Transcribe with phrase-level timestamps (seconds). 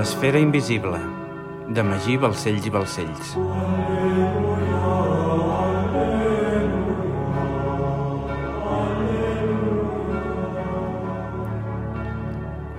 [0.00, 0.96] L'esfera invisible,
[1.76, 3.32] de Magí Balcells i Balcells.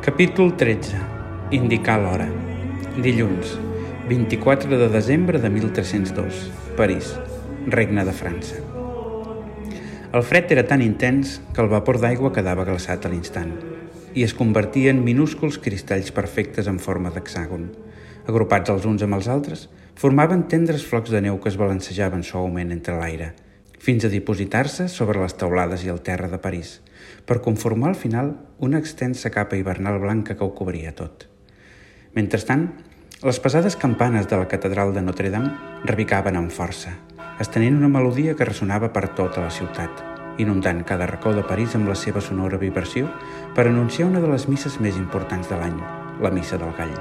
[0.02, 0.98] Capítol 13.
[1.60, 2.26] Indicar l'hora.
[3.06, 3.54] Dilluns,
[4.10, 6.48] 24 de desembre de 1302.
[6.80, 7.12] París,
[7.68, 8.64] Regne de França.
[10.10, 13.71] El fred era tan intens que el vapor d'aigua quedava glaçat a l'instant
[14.16, 17.70] i es convertia en minúsculs cristalls perfectes en forma d'hexàgon.
[18.28, 22.72] Agrupats els uns amb els altres, formaven tendres flocs de neu que es balancejaven suaument
[22.72, 23.34] entre l'aire,
[23.80, 26.80] fins a dipositar-se sobre les taulades i el terra de París–
[27.26, 31.28] per conformar al final una extensa capa hivernal blanca que ho cobria tot.
[32.14, 32.68] Mentrestant,
[33.24, 35.54] les pesades campanes de la catedral de Notre Dame
[35.86, 36.96] repicaven amb força,
[37.40, 40.11] estenent una melodia que ressonava per tota la ciutat,
[40.42, 43.10] inundant cada racó de París amb la seva sonora vibració
[43.56, 45.78] per anunciar una de les misses més importants de l'any,
[46.22, 46.96] la Missa del Gall.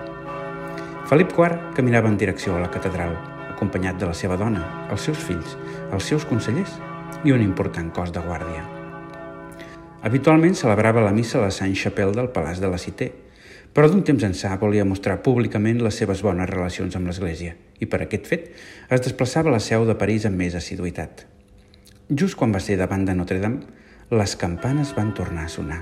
[1.11, 3.17] Felip IV caminava en direcció a la catedral,
[3.51, 5.57] acompanyat de la seva dona, els seus fills,
[5.93, 6.77] els seus consellers
[7.25, 8.63] i un important cos de guàrdia.
[10.03, 13.11] Habitualment celebrava la missa a la Saint-Chapelle del Palaç de la Cité,
[13.75, 18.03] però d'un temps ençà volia mostrar públicament les seves bones relacions amb l'Església i per
[18.05, 18.49] aquest fet
[18.89, 21.27] es desplaçava a la seu de París amb més assiduïtat.
[22.11, 23.61] Just quan va ser davant de Notre Dame,
[24.11, 25.77] les campanes van tornar a sonar.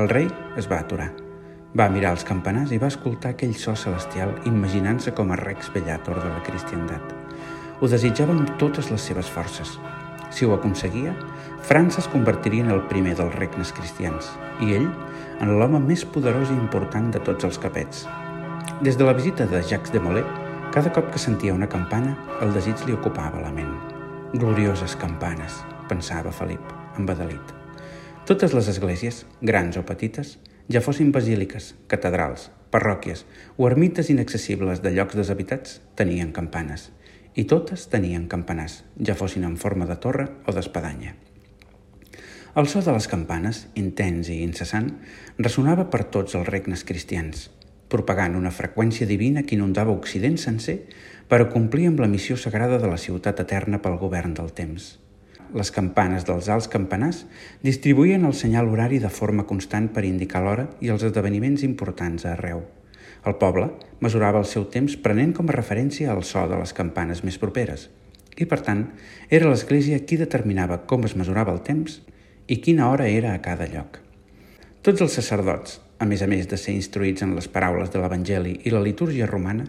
[0.00, 0.24] El rei
[0.56, 1.10] es va aturar.
[1.76, 6.16] Va mirar els campanars i va escoltar aquell so celestial imaginant-se com a rex bellator
[6.22, 7.12] de la cristiandat.
[7.76, 9.74] Ho desitjava amb totes les seves forces.
[10.32, 11.12] Si ho aconseguia,
[11.68, 14.30] França es convertiria en el primer dels regnes cristians
[14.64, 14.88] i ell
[15.44, 18.06] en l'home més poderós i important de tots els capets.
[18.80, 20.24] Des de la visita de Jacques de Molay,
[20.72, 23.85] cada cop que sentia una campana, el desig li ocupava la ment.
[24.36, 26.60] Glorioses campanes, pensava Felip,
[27.00, 27.52] embadalit.
[28.28, 30.34] Totes les esglésies, grans o petites,
[30.68, 33.24] ja fossin basíliques, catedrals, parròquies
[33.56, 36.90] o ermites inaccessibles de llocs deshabitats, tenien campanes.
[37.32, 41.16] I totes tenien campanars, ja fossin en forma de torre o d'espadanya.
[42.60, 44.98] El so de les campanes, intens i incessant,
[45.38, 47.48] ressonava per tots els regnes cristians,
[47.88, 50.80] propagant una freqüència divina que inundava Occident sencer
[51.28, 54.94] per a complir amb la missió sagrada de la ciutat eterna pel govern del temps.
[55.54, 57.24] Les campanes dels alts campanars
[57.62, 62.64] distribuïen el senyal horari de forma constant per indicar l'hora i els esdeveniments importants arreu.
[63.26, 63.70] El poble
[64.00, 67.88] mesurava el seu temps prenent com a referència el so de les campanes més properes
[68.36, 68.84] i, per tant,
[69.30, 72.00] era l'Església qui determinava com es mesurava el temps
[72.46, 73.98] i quina hora era a cada lloc.
[74.86, 78.60] Tots els sacerdots, a més a més de ser instruïts en les paraules de l'Evangeli
[78.68, 79.64] i la litúrgia romana,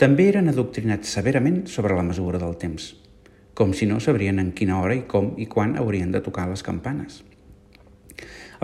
[0.00, 2.94] també eren adoctrinats severament sobre la mesura del temps,
[3.52, 6.64] com si no sabrien en quina hora i com i quan haurien de tocar les
[6.64, 7.18] campanes.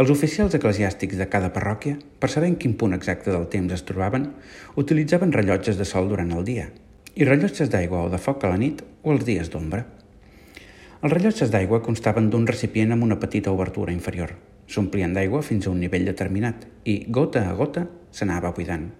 [0.00, 3.84] Els oficials eclesiàstics de cada parròquia, per saber en quin punt exacte del temps es
[3.84, 4.30] trobaven,
[4.80, 6.70] utilitzaven rellotges de sol durant el dia
[7.12, 9.84] i rellotges d'aigua o de foc a la nit o els dies d'ombra.
[11.02, 14.38] Els rellotges d'aigua constaven d'un recipient amb una petita obertura inferior.
[14.66, 18.94] S'omplien d'aigua fins a un nivell determinat i, gota a gota, s'anava buidant.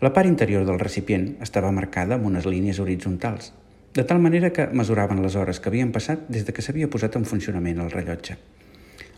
[0.00, 3.54] La part interior del recipient estava marcada amb unes línies horitzontals,
[3.96, 7.16] de tal manera que mesuraven les hores que havien passat des de que s'havia posat
[7.16, 8.36] en funcionament el rellotge.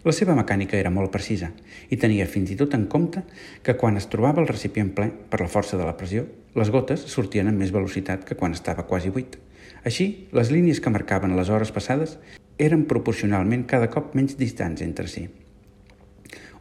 [0.07, 1.49] La seva mecànica era molt precisa
[1.91, 3.25] i tenia fins i tot en compte
[3.67, 7.03] que quan es trobava el recipient ple, per la força de la pressió, les gotes
[7.11, 9.35] sortien amb més velocitat que quan estava quasi buit.
[9.83, 12.21] Així, les línies que marcaven les hores passades
[12.57, 15.27] eren proporcionalment cada cop menys distants entre si.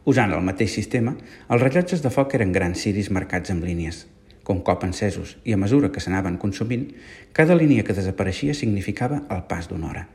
[0.04, 1.16] Usant el mateix sistema,
[1.48, 4.04] els rellotges de foc eren grans ciris marcats amb línies.
[4.44, 6.86] Com cop encesos i a mesura que s'anaven consumint,
[7.32, 10.06] cada línia que desapareixia significava el pas d'una hora.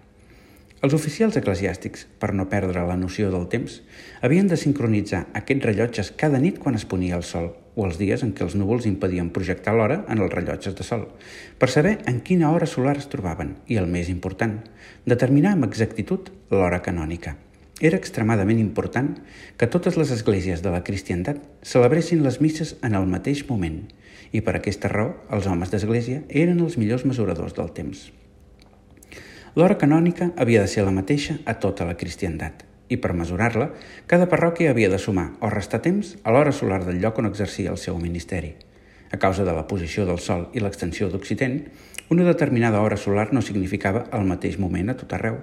[0.84, 3.78] Els oficials eclesiàstics, per no perdre la noció del temps,
[4.20, 8.26] havien de sincronitzar aquests rellotges cada nit quan es ponia el sol o els dies
[8.26, 11.08] en què els núvols impedien projectar l'hora en els rellotges de sol,
[11.58, 14.60] per saber en quina hora solar es trobaven i, el més important,
[15.08, 17.38] determinar amb exactitud l'hora canònica.
[17.84, 19.18] Era extremadament important
[19.60, 23.82] que totes les esglésies de la cristiandat celebressin les misses en el mateix moment
[24.32, 28.06] i per aquesta raó els homes d'església eren els millors mesuradors del temps.
[29.60, 33.68] L'hora canònica havia de ser la mateixa a tota la cristiandat i per mesurar-la,
[34.08, 37.74] cada parròquia havia de sumar o restar temps a l'hora solar del lloc on exercia
[37.74, 38.54] el seu ministeri.
[39.12, 41.60] A causa de la posició del Sol i l'extensió d'Occident,
[42.10, 45.38] una determinada hora solar no significava el mateix moment a tot arreu.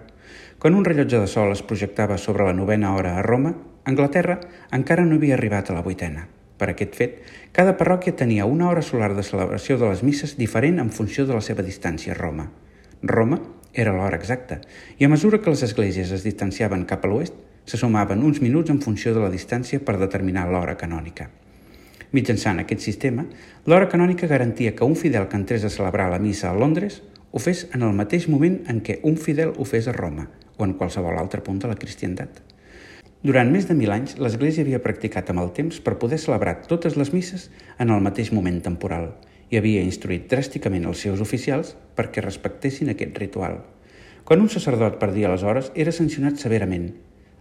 [0.61, 3.55] Quan un rellotge de sol es projectava sobre la novena hora a Roma,
[3.89, 4.35] Anglaterra
[4.77, 6.27] encara no havia arribat a la vuitena.
[6.61, 7.15] Per aquest fet,
[7.57, 11.33] cada parròquia tenia una hora solar de celebració de les misses diferent en funció de
[11.33, 12.51] la seva distància a Roma.
[13.01, 13.39] Roma
[13.73, 14.59] era l'hora exacta,
[15.01, 18.69] i a mesura que les esglésies es distanciaven cap a l'oest, se sumaven uns minuts
[18.69, 21.31] en funció de la distància per determinar l'hora canònica.
[22.13, 23.25] Mitjançant aquest sistema,
[23.65, 27.01] l'hora canònica garantia que un fidel que entrés a celebrar la missa a Londres
[27.33, 30.29] ho fes en el mateix moment en què un fidel ho fes a Roma
[30.61, 32.43] o en qualsevol altre punt de la cristiandat.
[33.21, 36.97] Durant més de mil anys, l'Església havia practicat amb el temps per poder celebrar totes
[36.97, 39.11] les misses en el mateix moment temporal
[39.51, 43.59] i havia instruït dràsticament els seus oficials perquè respectessin aquest ritual.
[44.25, 46.93] Quan un sacerdot perdia les hores, era sancionat severament,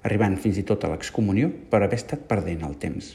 [0.04, 3.14] arribant fins i tot a l'excomunió per haver estat perdent el temps.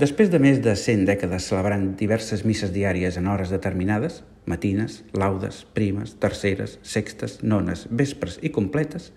[0.00, 5.64] Després de més de 100 dècades celebrant diverses misses diàries en hores determinades, matines, laudes,
[5.74, 9.10] primes, terceres, sextes, nones, vespres i completes,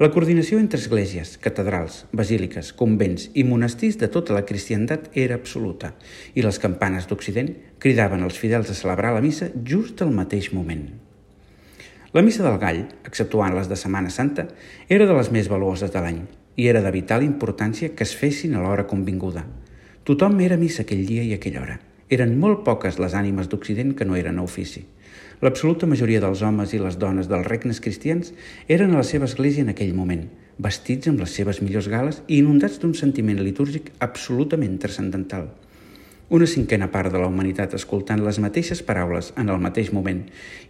[0.00, 5.90] la coordinació entre esglésies, catedrals, basíliques, convents i monestirs de tota la cristiandat era absoluta
[6.32, 7.50] i les campanes d'Occident
[7.84, 10.86] cridaven els fidels a celebrar la missa just al mateix moment.
[12.16, 14.48] La missa del gall, exceptuant les de Setmana Santa,
[14.88, 16.24] era de les més valuoses de l'any
[16.56, 19.44] i era de vital importància que es fessin a l'hora convinguda.
[20.08, 21.78] Tothom era missa aquell dia i aquella hora.
[22.10, 24.82] Eren molt poques les ànimes d'Occident que no eren a ofici.
[25.40, 28.32] L'absoluta majoria dels homes i les dones dels regnes cristians
[28.66, 30.24] eren a la seva església en aquell moment,
[30.58, 35.46] vestits amb les seves millors gales i inundats d'un sentiment litúrgic absolutament transcendental.
[36.30, 40.20] Una cinquena part de la humanitat escoltant les mateixes paraules en el mateix moment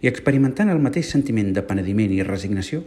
[0.01, 2.85] i experimentant el mateix sentiment de penediment i resignació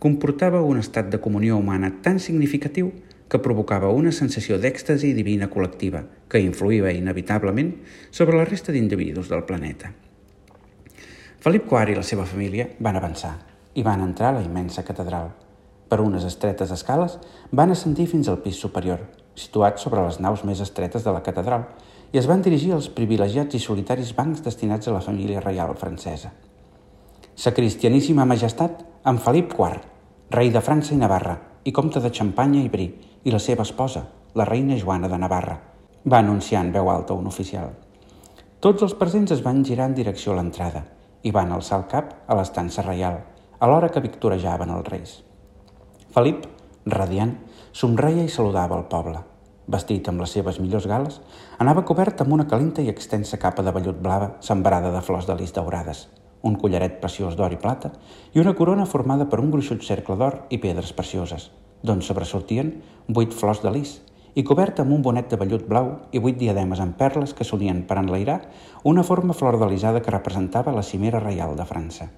[0.00, 2.94] comportava un estat de comunió humana tan significatiu
[3.30, 7.76] que provocava una sensació d'èxtasi divina col·lectiva que influïa inevitablement
[8.10, 9.92] sobre la resta d'individus del planeta.
[11.40, 13.36] Felip IV i la seva família van avançar
[13.78, 15.30] i van entrar a la immensa catedral.
[15.88, 17.16] Per unes estretes escales
[17.54, 19.06] van ascendir fins al pis superior,
[19.38, 21.68] situat sobre les naus més estretes de la catedral,
[22.10, 26.32] i es van dirigir als privilegiats i solitaris bancs destinats a la família reial francesa.
[27.34, 29.78] Sa cristianíssima majestat, amb Felip IV,
[30.34, 32.88] rei de França i Navarra, i comte de Xampanya i Brí,
[33.24, 35.58] i la seva esposa, la reina Joana de Navarra,
[36.04, 37.74] va anunciar en veu alta un oficial.
[38.60, 40.86] Tots els presents es van girar en direcció a l'entrada–
[41.22, 43.20] i van alçar el cap a l'estança reial,
[43.60, 45.16] alhora que victorejaven els reis.
[46.14, 46.46] Felip,
[46.86, 47.34] radiant,
[47.72, 49.20] somreia i saludava el poble.
[49.70, 51.20] Vestit amb les seves millors gales,
[51.62, 55.36] anava cobert amb una calenta i extensa capa de vellut blava sembrada de flors de
[55.38, 56.08] lis daurades,
[56.42, 57.92] un collaret preciós d'or i plata
[58.34, 61.50] i una corona formada per un gruixut cercle d'or i pedres precioses,
[61.82, 62.74] d'on sobresortien
[63.08, 63.98] vuit flors de lis
[64.34, 67.82] i coberta amb un bonet de vellut blau i vuit diademes amb perles que s'unien
[67.88, 68.40] per enlairar
[68.84, 72.10] una forma flordelisada que representava la cimera reial de França.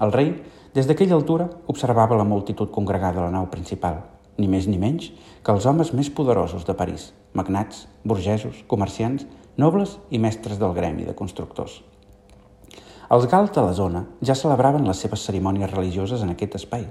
[0.00, 0.32] El rei,
[0.74, 4.00] des d'aquella altura, observava la multitud congregada a la nau principal,
[4.38, 5.12] ni més ni menys
[5.44, 9.26] que els homes més poderosos de París, magnats, burgesos, comerciants,
[9.56, 11.82] nobles i mestres del gremi de constructors.
[13.14, 16.88] Els gals de la zona ja celebraven les seves cerimònies religioses en aquest espai,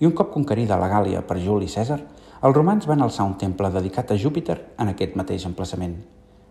[0.00, 2.00] i un cop conquerida la Gàlia per Juli Cèsar,
[2.40, 5.98] els romans van alçar un temple dedicat a Júpiter en aquest mateix emplaçament.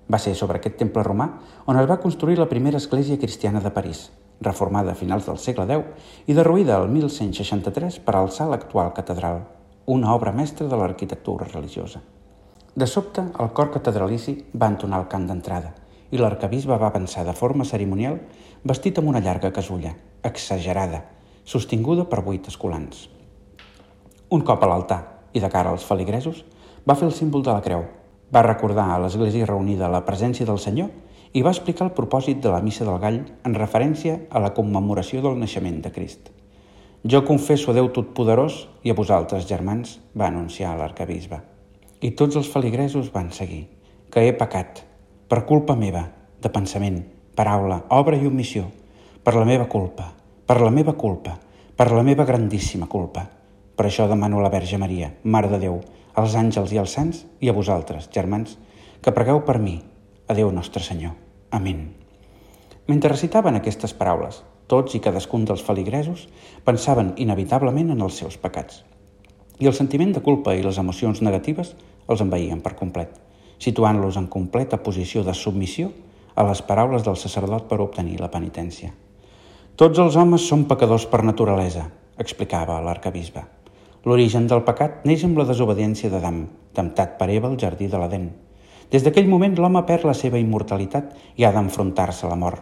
[0.10, 1.28] Va ser sobre aquest temple romà
[1.66, 4.12] on es va construir la primera església cristiana de París,
[4.42, 9.44] reformada a finals del segle X i derruïda el 1163 per alçar l'actual catedral,
[9.86, 12.06] una obra mestra de l'arquitectura religiosa.
[12.76, 15.74] De sobte, el cor catedralici va entonar el cant d'entrada
[16.12, 18.22] i l'arcabisbe va avançar de forma cerimonial
[18.64, 21.08] vestit amb una llarga casulla, exagerada,
[21.44, 23.10] sostinguda per vuit escolans.
[24.30, 25.00] Un cop a l'altar,
[25.34, 26.44] i de cara als feligresos,
[26.86, 27.88] va fer el símbol de la creu,
[28.30, 30.92] va recordar a l'església reunida la presència del Senyor
[31.34, 35.24] i va explicar el propòsit de la missa del gall en referència a la commemoració
[35.26, 36.30] del naixement de Crist.
[37.10, 41.42] Jo confesso a Déu Totpoderós i a vosaltres, germans, va anunciar l'arcabisbe.
[42.06, 43.64] I tots els feligresos van seguir,
[44.14, 44.84] que he pecat,
[45.26, 46.06] per culpa meva,
[46.38, 47.02] de pensament,
[47.34, 48.70] paraula, obra i omissió,
[49.26, 50.12] per la meva culpa,
[50.46, 51.40] per la meva culpa,
[51.74, 53.26] per la meva grandíssima culpa.
[53.80, 55.78] Per això demano a la Verge Maria, Mare de Déu,
[56.20, 58.58] als àngels i als sants i a vosaltres, germans,
[59.00, 59.78] que pregueu per mi,
[60.28, 61.14] a Déu nostre Senyor.
[61.56, 61.86] Amén.
[62.92, 66.26] Mentre recitaven aquestes paraules, tots i cadascun dels feligresos
[66.68, 68.82] pensaven inevitablement en els seus pecats.
[69.64, 71.72] I el sentiment de culpa i les emocions negatives
[72.12, 73.14] els envaïen per complet,
[73.64, 75.94] situant-los en completa posició de submissió
[76.36, 78.92] a les paraules del sacerdot per obtenir la penitència.
[79.80, 81.88] Tots els homes són pecadors per naturalesa,
[82.20, 83.46] explicava l'arcabisbe.
[84.08, 88.30] L'origen del pecat neix amb la desobediència d'Adam, temptat per Eva al jardí de l'Aden.
[88.94, 92.62] Des d'aquell moment l'home perd la seva immortalitat i ha d'enfrontar-se a la mort.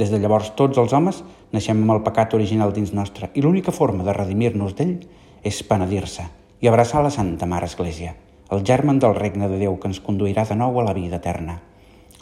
[0.00, 1.18] Des de llavors tots els homes
[1.52, 4.94] naixem amb el pecat original dins nostre i l'única forma de redimir-nos d'ell
[5.44, 6.24] és penedir-se
[6.64, 8.14] i abraçar la Santa Mare Església,
[8.48, 11.60] el germen del regne de Déu que ens conduirà de nou a la vida eterna.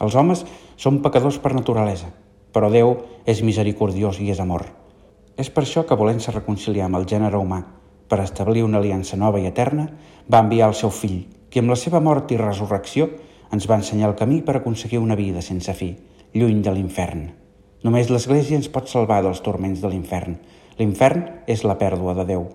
[0.03, 0.43] Els homes
[0.75, 2.11] són pecadors per naturalesa,
[2.51, 4.67] però Déu és misericordiós i és amor.
[5.39, 7.63] És per això que volent-se reconciliar amb el gènere humà
[8.07, 9.87] per establir una aliança nova i eterna,
[10.31, 13.09] va enviar el seu fill, qui amb la seva mort i resurrecció
[13.51, 15.93] Ens va ensenyar el camí per aconseguir una vida sense fi,
[16.35, 17.27] lluny de l'infern.
[17.87, 20.35] Només l'Església ens pot salvar dels turments de l'infern.
[20.79, 22.47] L'infern és la pèrdua de Déu.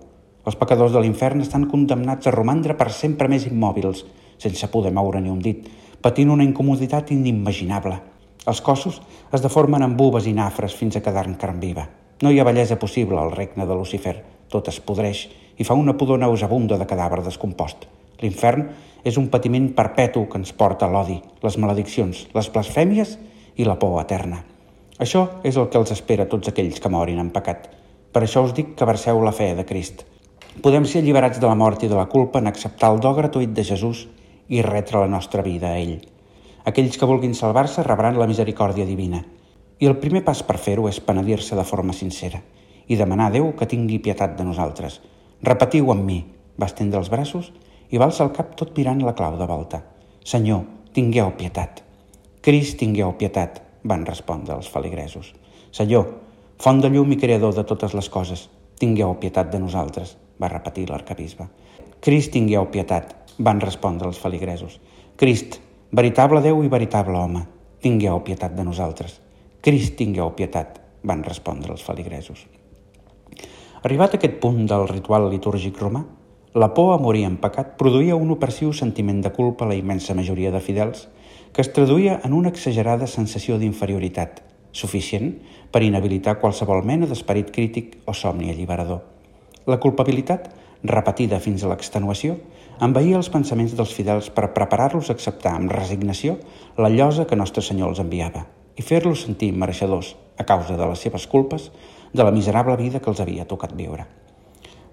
[0.45, 4.03] Els pecadors de l'infern estan condemnats a romandre per sempre més immòbils,
[4.37, 5.65] sense poder moure ni un dit,
[6.03, 7.97] patint una incomoditat inimaginable.
[8.45, 8.99] Els cossos
[9.33, 11.87] es deformen en bubes i nafres fins a quedar en carn viva.
[12.21, 14.17] No hi ha bellesa possible al regne de Lucifer.
[14.51, 15.25] Tot es podreix
[15.63, 17.85] i fa una pudor nauseabunda de cadàver descompost.
[18.19, 18.65] L'infern
[19.07, 23.13] és un patiment perpetu que ens porta l'odi, les malediccions, les blasfèmies
[23.55, 24.41] i la por eterna.
[24.99, 27.69] Això és el que els espera a tots aquells que morin en pecat.
[28.11, 30.03] Per això us dic que verseu la fe de Crist.
[30.65, 33.55] Podem ser alliberats de la mort i de la culpa en acceptar el do gratuït
[33.55, 34.03] de Jesús
[34.49, 35.95] i retre la nostra vida a ell.
[36.67, 39.23] Aquells que vulguin salvar-se rebran la misericòrdia divina.
[39.79, 42.43] I el primer pas per fer-ho és penedir-se de forma sincera
[42.87, 44.99] i demanar a Déu que tingui pietat de nosaltres.
[45.43, 46.21] Repetiu amb mi,
[46.55, 47.49] va estendre els braços
[47.91, 49.81] i va alçar el cap tot mirant la clau de volta.
[50.23, 50.61] Senyor,
[50.95, 51.81] tingueu pietat.
[52.43, 55.33] Crist, tingueu pietat, van respondre els feligresos.
[55.75, 56.07] Senyor,
[56.63, 58.45] font de llum i creador de totes les coses,
[58.79, 61.49] tingueu pietat de nosaltres, va repetir l'arcabisbe.
[61.99, 64.79] Crist, tingueu pietat, van respondre els feligresos.
[65.19, 65.59] Crist,
[65.91, 67.45] veritable Déu i veritable home,
[67.83, 69.19] tingueu pietat de nosaltres.
[69.59, 72.47] Crist, tingueu pietat, van respondre els feligresos.
[73.83, 76.05] Arribat a aquest punt del ritual litúrgic romà,
[76.55, 80.15] la por a morir en pecat produïa un opressiu sentiment de culpa a la immensa
[80.15, 81.09] majoria de fidels
[81.51, 84.39] que es traduïa en una exagerada sensació d'inferioritat,
[84.71, 85.33] suficient
[85.75, 89.03] per inhabilitar qualsevol mena d'esperit crític o somni alliberador.
[89.67, 90.47] La culpabilitat,
[90.87, 92.37] repetida fins a l'extenuació,
[92.79, 96.37] envaïa els pensaments dels fidels per preparar-los a acceptar amb resignació
[96.79, 98.47] la llosa que Nostre Senyor els enviava
[98.79, 101.67] i fer-los sentir mereixedors, a causa de les seves culpes,
[102.13, 104.05] de la miserable vida que els havia tocat viure.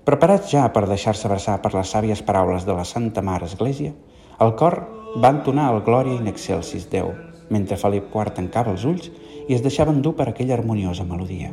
[0.04, 3.92] Preparats ja per deixar-se abraçar per les sàvies paraules de la Santa Mare Església,
[4.40, 4.78] el cor
[5.20, 7.12] va entonar el Glòria in excelsis Déu,
[7.52, 9.10] mentre Felip IV tancava els ulls
[9.46, 11.50] i es deixava endur per aquella harmoniosa melodia.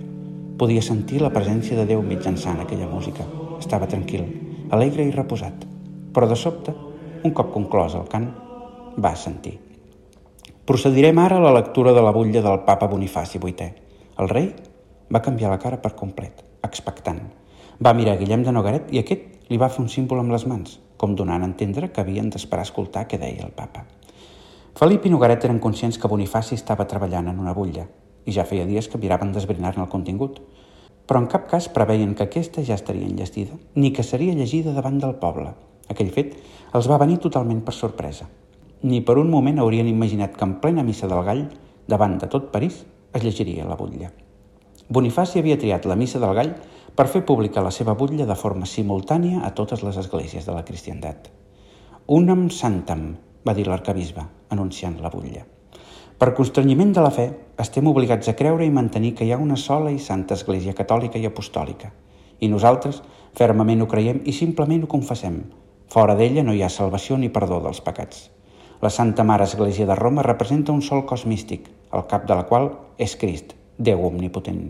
[0.58, 3.26] Podia sentir la presència de Déu mitjançant aquella música.
[3.60, 4.24] Estava tranquil,
[4.72, 5.68] alegre i reposat.
[6.14, 6.74] Però de sobte,
[7.24, 8.30] un cop conclòs el cant,
[8.98, 9.58] va sentir.
[10.68, 13.70] Procedirem ara a la lectura de la butlla del papa Bonifaci VIII.
[14.18, 14.50] El rei
[15.14, 17.22] va canviar la cara per complet, expectant.
[17.84, 20.80] Va mirar Guillem de Nogaret i aquest li va fer un símbol amb les mans,
[20.98, 23.86] com donant a entendre que havien d'esperar escoltar què deia el papa.
[24.78, 27.88] Felip i Nogaret eren conscients que Bonifaci estava treballant en una butlla
[28.28, 30.42] i ja feia dies que miraven d'esbrinar-ne el contingut,
[31.08, 35.00] però en cap cas preveien que aquesta ja estaria enllestida ni que seria llegida davant
[35.00, 35.54] del poble.
[35.88, 36.36] Aquell fet
[36.76, 38.28] els va venir totalment per sorpresa.
[38.84, 41.48] Ni per un moment haurien imaginat que en plena missa del gall,
[41.88, 42.84] davant de tot París,
[43.14, 44.12] es llegiria la butlla.
[44.88, 46.54] Bonifaci havia triat la missa del gall
[46.96, 50.64] per fer pública la seva butlla de forma simultània a totes les esglésies de la
[50.64, 51.28] cristiandat.
[52.08, 53.02] Unam santam,
[53.44, 54.24] va dir l'arcabisbe,
[54.56, 55.44] anunciant la butlla.
[56.18, 57.28] Per constrenyiment de la fe,
[57.60, 61.20] estem obligats a creure i mantenir que hi ha una sola i santa Església catòlica
[61.20, 61.92] i apostòlica,
[62.40, 63.04] i nosaltres
[63.36, 65.44] fermament ho creiem i simplement ho confessem.
[65.92, 68.30] Fora d'ella no hi ha salvació ni perdó dels pecats.
[68.80, 72.48] La Santa Mare Església de Roma representa un sol cos místic, el cap de la
[72.48, 74.62] qual és Crist, Déu omnipotent.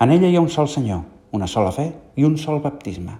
[0.00, 1.02] En ella hi ha un sol Senyor,
[1.36, 3.18] una sola fe i un sol baptisme.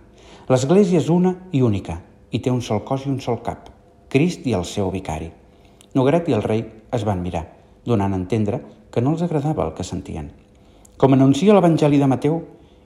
[0.48, 1.98] L'Església és una i única
[2.32, 3.68] i té un sol cos i un sol cap,
[4.08, 5.26] Crist i el seu vicari.
[5.92, 6.62] Nogret i el rei
[6.96, 7.42] es van mirar,
[7.84, 10.30] donant a entendre que no els agradava el que sentien.
[10.96, 12.38] Com anuncia l'Evangeli de Mateu,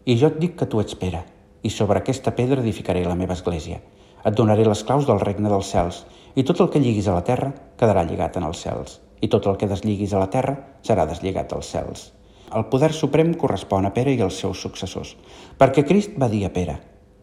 [0.05, 1.21] i jo et dic que tu ets Pere,
[1.63, 3.79] i sobre aquesta pedra edificaré la meva església.
[4.27, 6.01] Et donaré les claus del regne dels cels,
[6.35, 9.47] i tot el que lliguis a la terra quedarà lligat en els cels, i tot
[9.47, 12.11] el que desliguis a la terra serà deslligat als cels.
[12.53, 15.15] El poder suprem correspon a Pere i als seus successors,
[15.59, 16.75] perquè Crist va dir a Pere,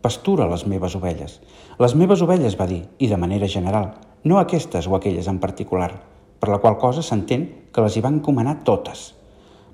[0.02, 1.40] pastura les meves ovelles.
[1.78, 3.92] Les meves ovelles, va dir, i de manera general,
[4.24, 5.92] no aquestes o aquelles en particular,
[6.40, 9.14] per la qual cosa s'entén que les hi van encomanar totes.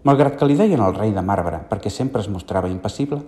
[0.06, 3.24] Malgrat que li deien el rei de marbre perquè sempre es mostrava impassible,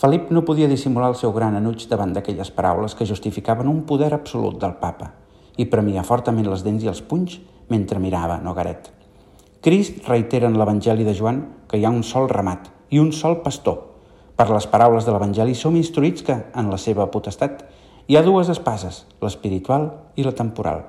[0.00, 4.14] Felip no podia dissimular el seu gran enuig davant d'aquelles paraules que justificaven un poder
[4.16, 5.12] absolut del papa
[5.60, 9.01] i premia fortament les dents i els punys mentre mirava Nogaret.
[9.62, 11.36] Crist reitera en l'Evangeli de Joan
[11.70, 13.76] que hi ha un sol ramat i un sol pastor.
[14.34, 17.62] Per les paraules de l'Evangeli som instruïts que, en la seva potestat,
[18.10, 19.86] hi ha dues espases, l'espiritual
[20.18, 20.82] i la temporal.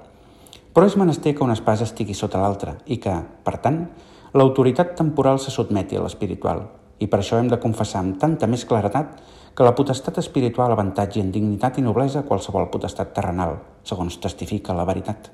[0.73, 3.13] Però és menester que una espasa estigui sota l'altra i que,
[3.45, 3.83] per tant,
[4.33, 6.65] l'autoritat temporal se sotmeti a l'espiritual
[6.97, 9.21] i per això hem de confessar amb tanta més claretat
[9.53, 14.89] que la potestat espiritual avantatgi en dignitat i noblesa qualsevol potestat terrenal, segons testifica la
[14.89, 15.29] veritat.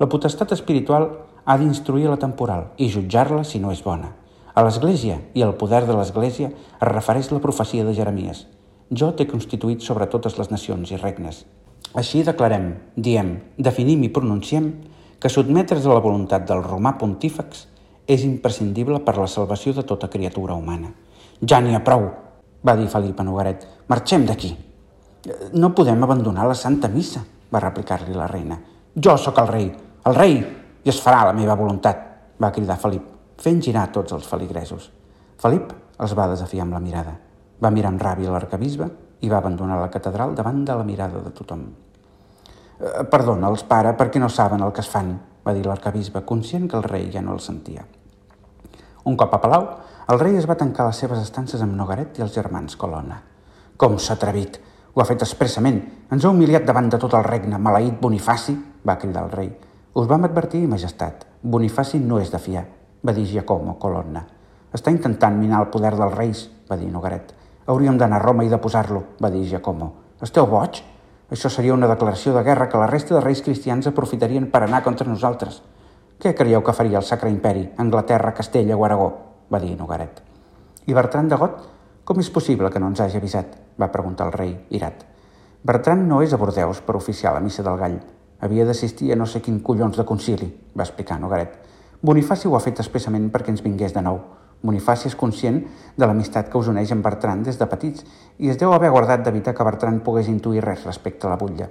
[0.00, 1.06] La potestat espiritual
[1.44, 4.12] ha d'instruir la temporal i jutjar-la si no és bona.
[4.54, 8.46] A l'Església i al poder de l'Església es refereix la profecia de Jeremies.
[8.90, 11.44] Jo t'he constituït sobre totes les nacions i regnes.
[11.94, 14.72] Així declarem, diem, definim i pronunciem
[15.20, 17.66] que sotmetre's a la voluntat del romà pontífex
[18.10, 20.90] és imprescindible per la salvació de tota criatura humana.
[21.40, 22.08] Ja n'hi ha prou,
[22.66, 23.66] va dir Felip a Nogaret.
[23.88, 24.54] Marxem d'aquí.
[25.54, 28.58] No podem abandonar la Santa Missa, va replicar-li la reina.
[28.96, 29.70] Jo sóc el rei,
[30.06, 30.40] el rei,
[30.84, 32.00] i es farà la meva voluntat,
[32.40, 33.04] va cridar Felip,
[33.40, 34.90] fent girar tots els feligresos.
[35.40, 37.14] Felip els va desafiar amb la mirada.
[37.60, 38.88] Va mirar amb ràbia l'arcabisbe
[39.20, 41.66] i va abandonar la catedral davant de la mirada de tothom.
[42.80, 45.12] Eh, Perdona'ls, pare, perquè no saben el que es fan,
[45.44, 47.84] va dir l'arcabisbe, conscient que el rei ja no el sentia.
[49.04, 49.68] Un cop a Palau,
[50.12, 53.20] el rei es va tancar les seves estances amb Nogaret i els germans Colonna.
[53.76, 54.60] Com s'ha atrevit!
[54.92, 55.78] Ho ha fet expressament.
[56.10, 57.60] Ens ha humiliat davant de tot el regne.
[57.62, 59.52] Maleït Bonifaci, va cridar el rei.
[59.92, 61.24] Us vam advertir, majestat.
[61.42, 62.62] Bonifaci no és de fiar,
[63.02, 64.20] va dir Giacomo Colonna.
[64.70, 67.32] Està intentant minar el poder dels reis, va dir Nogaret.
[67.66, 69.88] Hauríem d'anar a Roma i de posar-lo, va dir Giacomo.
[70.22, 70.78] Esteu boig?
[71.34, 74.84] Això seria una declaració de guerra que la resta de reis cristians aprofitarien per anar
[74.86, 75.58] contra nosaltres.
[76.22, 79.10] Què creieu que faria el Sacre Imperi, Anglaterra, Castella o Aragó?
[79.50, 80.22] va dir Nogaret.
[80.86, 81.66] I Bertran de Got,
[82.04, 83.58] com és possible que no ens hagi avisat?
[83.74, 85.02] va preguntar el rei, irat.
[85.66, 87.98] Bertran no és a Bordeus per oficiar la missa del gall.
[88.40, 91.58] Havia d'assistir a no sé quin collons de concili, va explicar Nogaret.
[92.00, 94.20] Bonifaci ho ha fet expressament perquè ens vingués de nou.
[94.64, 95.58] Bonifaci és conscient
[95.96, 98.04] de l'amistat que us uneix amb Bertran des de petits
[98.38, 101.68] i es deu haver guardat d'evitar que Bertran pogués intuir res respecte a la butlla.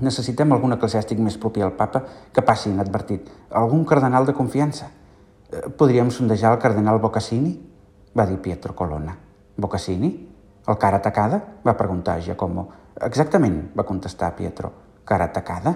[0.00, 4.88] Necessitem algun eclesiàstic més propi al papa que passi inadvertit, algun cardenal de confiança.
[5.52, 7.52] Eh, podríem sondejar el cardenal Bocassini?
[8.16, 9.16] va dir Pietro Colonna.
[9.56, 10.10] Bocassini?
[10.68, 11.40] El cara tacada?
[11.66, 12.68] va preguntar Giacomo.
[13.00, 14.72] Exactament, va contestar Pietro.
[15.04, 15.74] Cara tacada?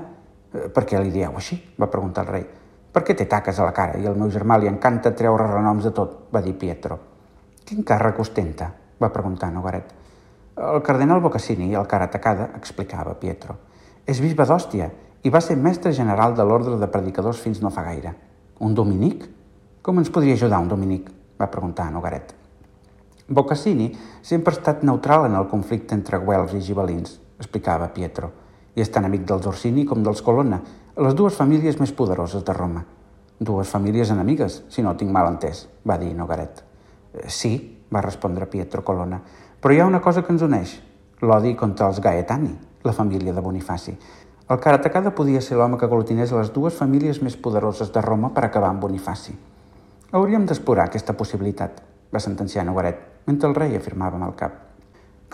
[0.53, 1.59] Eh, per què li dieu així?
[1.81, 2.47] va preguntar el rei.
[2.93, 5.85] Per què té taques a la cara i al meu germà li encanta treure renoms
[5.85, 6.29] de tot?
[6.33, 6.99] va dir Pietro.
[7.65, 8.71] Quin càrrec ostenta?
[9.03, 9.91] va preguntar Nogaret.
[10.57, 13.59] El cardenal Bocassini, el cara tacada, explicava Pietro.
[14.07, 14.89] És bisbe d'Òstia
[15.23, 18.15] i va ser mestre general de l'ordre de predicadors fins no fa gaire.
[18.65, 19.27] Un dominic?
[19.83, 21.11] Com ens podria ajudar un dominic?
[21.37, 22.33] va preguntar Nogaret.
[23.29, 23.91] Bocassini
[24.23, 28.31] sempre ha estat neutral en el conflicte entre Guelfs i gibelins, explicava Pietro,
[28.77, 30.61] i és tan amic dels Orsini com dels Colonna,
[30.97, 32.85] les dues famílies més poderoses de Roma.
[33.41, 36.63] Dues famílies enemigues, si no tinc mal entès, va dir Nogaret.
[37.17, 37.53] «Eh, sí,
[37.93, 39.21] va respondre Pietro Colonna,
[39.61, 40.77] però hi ha una cosa que ens uneix,
[41.23, 42.53] l'odi contra els Gaetani,
[42.85, 43.97] la família de Bonifaci.
[44.49, 48.45] El Karatacada podia ser l'home que aglutinés les dues famílies més poderoses de Roma per
[48.45, 49.35] acabar amb Bonifaci.
[50.13, 51.81] Hauríem d'explorar aquesta possibilitat,
[52.13, 54.66] va sentenciar Nogaret, mentre el rei afirmava amb el cap.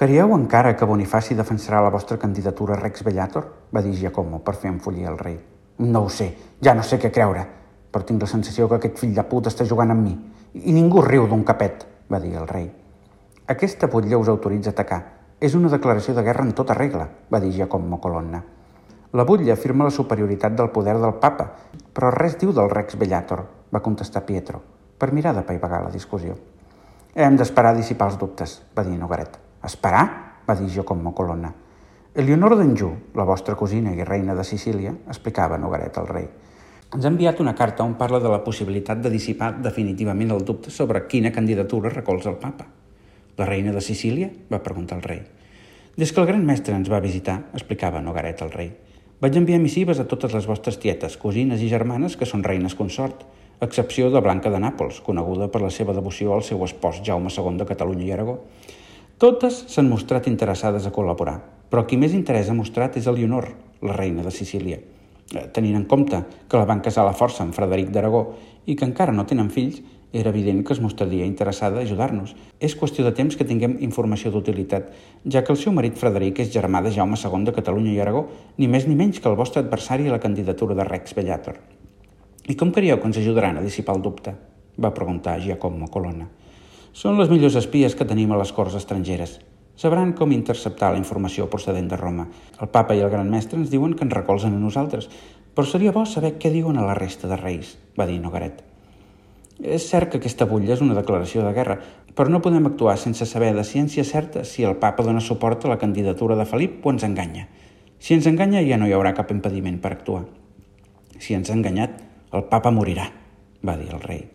[0.03, 3.45] Creieu encara que Bonifaci defensarà la vostra candidatura Rex Bellator?
[3.71, 5.37] va dir Giacomo per fer enfollir el rei.
[5.79, 6.27] No ho sé,
[6.59, 7.45] ja no sé què creure,
[7.87, 10.17] però tinc la sensació que aquest fill de puta està jugant amb mi.
[10.59, 12.65] I ningú riu d'un capet, va dir el rei.
[13.55, 14.99] Aquesta butlla us autoritza a atacar.
[15.39, 18.43] És una declaració de guerra en tota regla, va dir Giacomo Colonna.
[19.13, 21.47] La butlla afirma la superioritat del poder del papa,
[21.95, 24.65] però res diu del Rex Bellator, va contestar Pietro,
[24.99, 26.35] per mirar de paivagar la discussió.
[27.15, 29.52] Hem d'esperar a dissipar els dubtes, va dir Nogaret.
[29.63, 30.07] Esperar?
[30.47, 31.53] va dir Giacomo Colonna.
[32.15, 36.27] Eleonor d'Anjou, la vostra cosina i reina de Sicília, explicava Nogaret al rei.
[36.93, 40.75] Ens ha enviat una carta on parla de la possibilitat de dissipar definitivament el dubte
[40.75, 42.67] sobre quina candidatura recolza el papa.
[43.39, 44.29] La reina de Sicília?
[44.53, 45.23] va preguntar el rei.
[45.97, 48.75] Des que el gran mestre ens va visitar, explicava Nogaret al rei,
[49.23, 53.23] vaig enviar missives a totes les vostres tietes, cosines i germanes que són reines consort,
[53.61, 57.31] a excepció de Blanca de Nàpols, coneguda per la seva devoció al seu espòs Jaume
[57.31, 58.41] II de Catalunya i Aragó.
[59.23, 61.37] Totes s'han mostrat interessades a col·laborar,
[61.71, 63.45] però qui més interès ha mostrat és Leonor,
[63.87, 64.81] la reina de Sicília.
[64.83, 66.19] Eh, tenint en compte
[66.51, 68.25] que la van casar a la força amb Frederic d'Aragó
[68.67, 69.79] i que encara no tenen fills,
[70.13, 72.35] era evident que es mostraria interessada a ajudar-nos.
[72.59, 74.91] És qüestió de temps que tinguem informació d'utilitat,
[75.31, 78.27] ja que el seu marit Frederic és germà de Jaume II de Catalunya i Aragó,
[78.59, 81.63] ni més ni menys que el vostre adversari a la candidatura de Rex Bellator.
[82.51, 84.35] I com creieu que ens ajudaran a dissipar el dubte?
[84.83, 86.42] va preguntar Giacomo Colonna.
[86.93, 89.39] Són les millors espies que tenim a les corts estrangeres.
[89.81, 92.27] Sabran com interceptar la informació procedent de Roma.
[92.61, 95.09] El papa i el gran mestre ens diuen que ens recolzen a nosaltres,
[95.57, 98.61] però seria bo saber què diuen a la resta de reis, va dir Nogaret.
[99.63, 101.79] És cert que aquesta butlla és una declaració de guerra,
[102.13, 105.73] però no podem actuar sense saber de ciència certa si el papa dona suport a
[105.73, 107.49] la candidatura de Felip o ens enganya.
[108.03, 110.27] Si ens enganya ja no hi haurà cap impediment per actuar.
[111.17, 112.01] Si ens ha enganyat,
[112.37, 113.09] el papa morirà,
[113.65, 114.27] va dir el rei.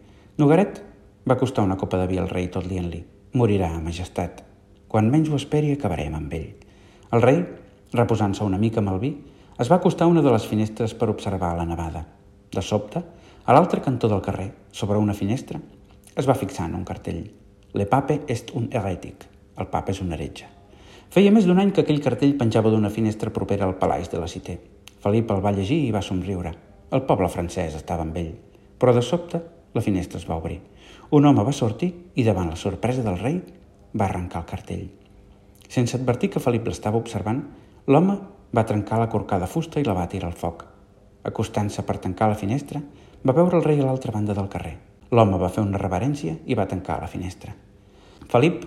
[0.42, 0.87] Nogaret
[1.28, 3.02] va costar una copa de vi al rei tot dient-li
[3.36, 4.44] «Morirà, majestat.
[4.88, 6.54] Quan menys ho esperi acabarem amb ell».
[7.12, 7.42] El rei,
[7.92, 9.10] reposant-se una mica amb el vi,
[9.60, 12.06] es va acostar a una de les finestres per observar la nevada.
[12.54, 13.02] De sobte,
[13.44, 15.60] a l'altre cantó del carrer, sobre una finestra,
[16.16, 17.26] es va fixar en un cartell.
[17.74, 19.28] «Le pape est un herètic».
[19.58, 20.48] El papa és un heretge.
[21.12, 24.32] Feia més d'un any que aquell cartell penjava d'una finestra propera al palaix de la
[24.32, 24.60] Cité.
[25.04, 26.54] Felip el va llegir i va somriure.
[26.94, 28.34] El poble francès estava amb ell,
[28.80, 29.42] però de sobte
[29.74, 30.62] la finestra es va obrir.
[31.10, 33.38] Un home va sortir i, davant la sorpresa del rei,
[33.96, 34.88] va arrencar el cartell.
[35.72, 37.40] Sense advertir que Felip l'estava observant,
[37.88, 38.18] l'home
[38.52, 40.66] va trencar la corcada fusta i la va tirar al foc.
[41.24, 42.82] Acostant-se per tancar la finestra,
[43.24, 44.76] va veure el rei a l'altra banda del carrer.
[45.12, 47.56] L'home va fer una reverència i va tancar la finestra.
[48.28, 48.66] Felip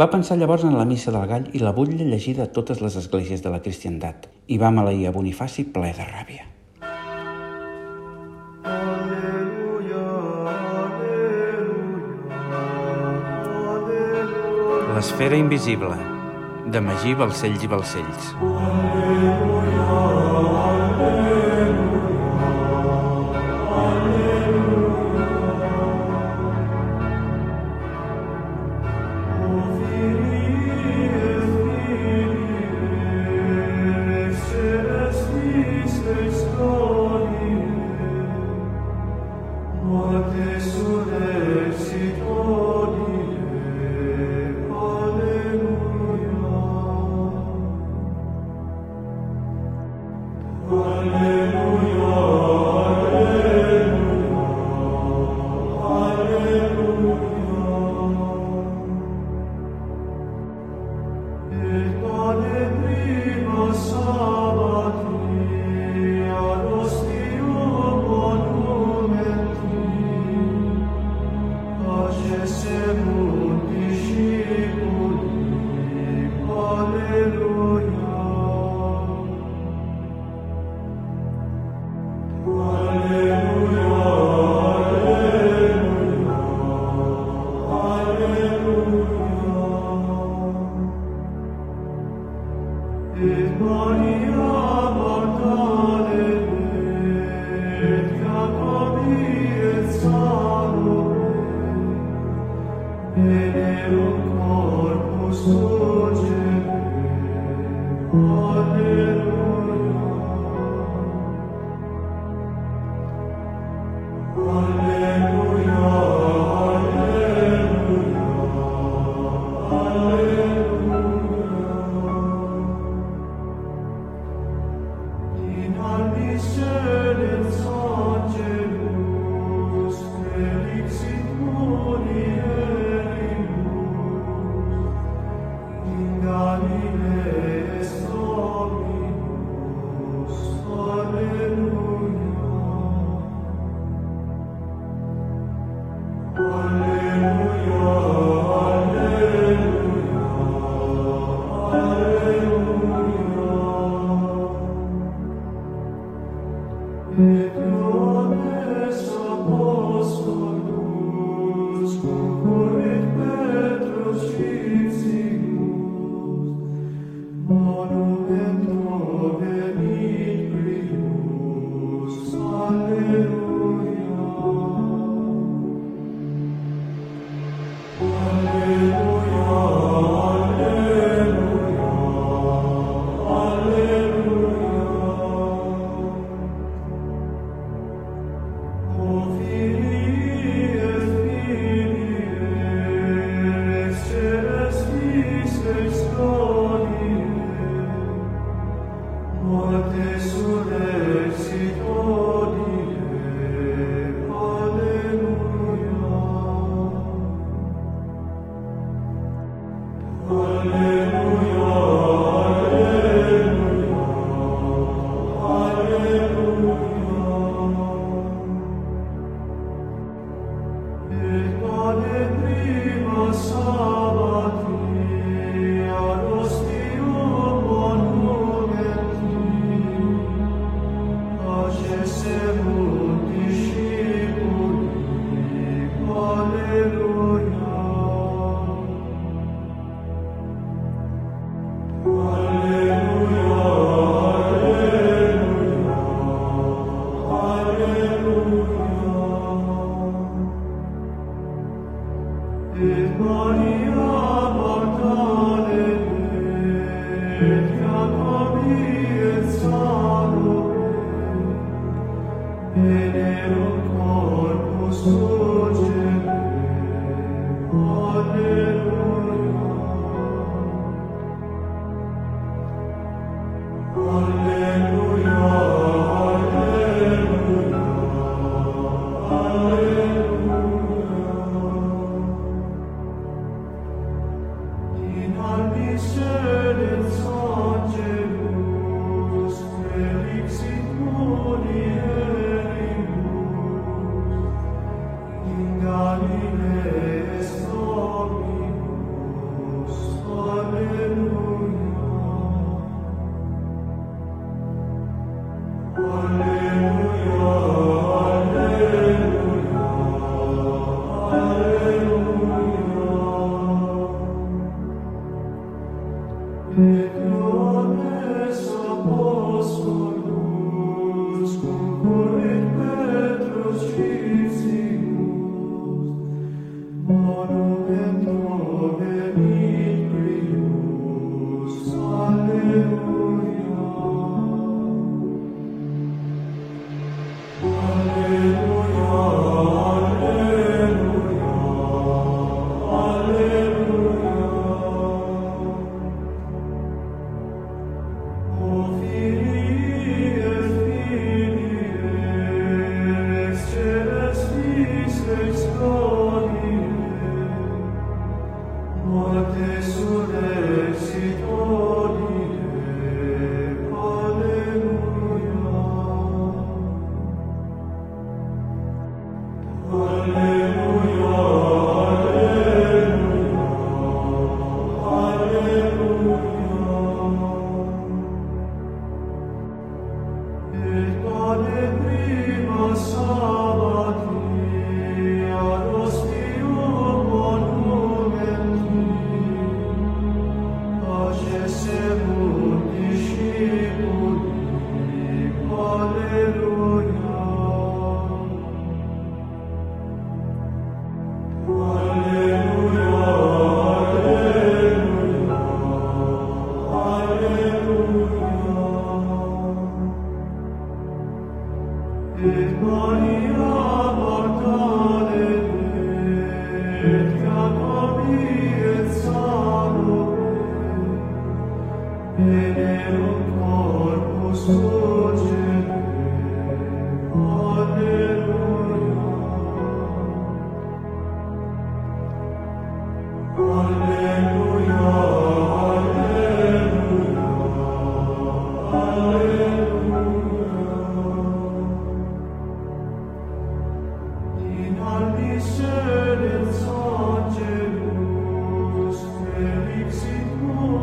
[0.00, 2.96] va pensar llavors en la missa del gall i la butlla llegida a totes les
[2.96, 6.48] esglésies de la cristiandat i va maleir a Bonifaci ple de ràbia.
[15.02, 15.96] L'esfera invisible,
[16.70, 18.28] de Magí Balcells i Balcells.
[18.38, 20.21] Aleluia.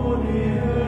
[0.10, 0.79] morning.